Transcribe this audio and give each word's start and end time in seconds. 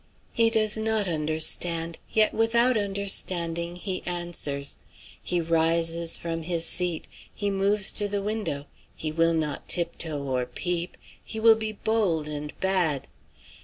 He 0.33 0.49
does 0.49 0.79
not 0.79 1.07
understand. 1.07 1.99
Yet, 2.11 2.33
without 2.33 2.75
understanding, 2.75 3.75
he 3.75 4.01
answers. 4.07 4.79
He 5.21 5.39
rises 5.39 6.17
from 6.17 6.41
his 6.41 6.65
seat; 6.65 7.07
he 7.31 7.51
moves 7.51 7.93
to 7.93 8.07
the 8.07 8.23
window; 8.23 8.65
he 8.95 9.11
will 9.11 9.35
not 9.35 9.67
tiptoe 9.67 10.23
or 10.23 10.47
peep; 10.47 10.97
he 11.23 11.39
will 11.39 11.53
be 11.55 11.73
bold 11.73 12.27
and 12.27 12.51
bad. 12.59 13.09